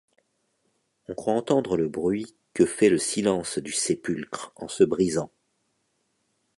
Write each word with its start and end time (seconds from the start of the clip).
On 1.09 1.13
croit 1.13 1.35
entendre 1.35 1.77
le 1.77 1.87
bruit 1.87 2.33
que 2.55 2.65
fait 2.65 2.89
le 2.89 2.97
silence 2.97 3.59
du 3.59 3.71
sépulcre 3.71 4.51
en 4.55 4.67
se 4.67 4.83
brisant. 4.83 5.29